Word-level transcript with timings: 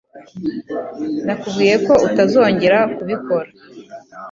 Nakubwiye 1.25 1.75
ko 1.87 1.93
utazongera 2.07 2.79
kubikora. 2.95 3.49